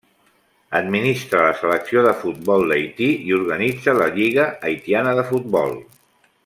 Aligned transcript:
Administra 0.77 1.41
la 1.43 1.51
selecció 1.59 2.03
de 2.07 2.13
futbol 2.23 2.65
d'Haití 2.71 3.11
i 3.29 3.37
organitza 3.39 3.97
la 4.03 4.09
lliga 4.19 4.51
haitiana 4.71 5.17
de 5.21 5.31
futbol. 5.33 5.81